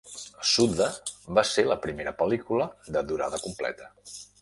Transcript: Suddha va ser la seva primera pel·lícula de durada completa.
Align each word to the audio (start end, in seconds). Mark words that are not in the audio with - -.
Suddha 0.51 0.87
va 1.01 1.03
ser 1.19 1.35
la 1.37 1.45
seva 1.51 1.79
primera 1.85 2.17
pel·lícula 2.25 2.71
de 2.97 3.07
durada 3.15 3.45
completa. 3.49 3.97